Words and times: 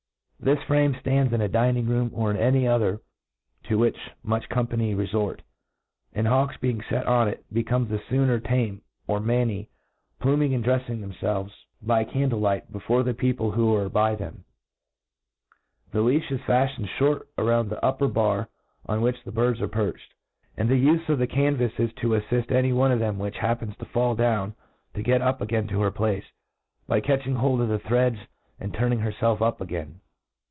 This 0.43 0.57
firame 0.61 0.99
ftands 1.03 1.33
in 1.33 1.41
a 1.41 1.47
dining 1.47 1.85
room, 1.85 2.09
or 2.15 2.31
in 2.31 2.37
any 2.37 2.67
other 2.67 2.99
to 3.65 3.77
which 3.77 4.09
much 4.23 4.49
company 4.49 4.95
refort; 4.95 5.41
and 6.13 6.27
hawks 6.27 6.57
being 6.57 6.81
fet 6.81 7.05
on 7.05 7.27
it, 7.27 7.45
become 7.53 7.87
the 7.87 7.99
fboner 8.09 8.39
jtame 8.41 8.81
or 9.05 9.19
manny, 9.19 9.69
pluming 10.19 10.55
and 10.55 10.63
dreiling 10.63 10.97
themii^lves 10.99 11.23
R 11.23 11.45
by 11.45 11.45
iga 11.45 11.45
A 11.45 11.45
T 11.45 11.45
R 11.45 11.45
E 11.45 11.45
A 11.45 11.45
T 11.45 11.45
I 11.45 11.45
S 11.45 11.45
E 11.45 11.45
O 11.45 11.45
F.. 11.45 11.87
by 11.87 12.03
candle 12.33 12.39
light, 12.39 12.71
before 12.71 13.03
the 13.03 13.13
people 13.13 13.51
who 13.51 13.75
arc 13.75 13.91
by 13.93 14.15
them. 14.15 14.43
The 15.91 16.01
Leash 16.01 16.31
is 16.31 16.39
faftened 16.41 16.89
fhort 16.97 17.27
around 17.37 17.69
the 17.69 17.85
upper 17.85 18.07
bar 18.07 18.49
on 18.87 19.01
which 19.01 19.21
the 19.23 19.31
birds 19.31 19.61
arc 19.61 19.73
perched 19.73 20.09
j 20.09 20.15
and 20.57 20.67
the 20.67 20.85
ufc 20.87 21.07
of 21.09 21.19
the 21.19 21.27
canvas 21.27 21.73
is 21.77 21.93
to 22.01 22.19
aflift 22.19 22.49
any 22.49 22.73
one 22.73 22.91
of 22.91 22.97
them 22.97 23.19
which 23.19 23.37
happens 23.37 23.77
to 23.77 23.85
fall 23.85 24.15
dow,h 24.15 24.53
to 24.95 25.03
get 25.03 25.21
up 25.21 25.39
again 25.39 25.67
to 25.67 25.81
her 25.81 25.91
place, 25.91 26.25
by 26.87 26.99
catching 26.99 27.35
hold 27.35 27.61
of 27.61 27.67
the 27.69 27.77
threads, 27.77 28.17
and 28.59 28.73
turn^ 28.73 28.91
ing 28.93 29.01
herfelf 29.01 29.39
up 29.39 29.59
agsun. 29.59 29.99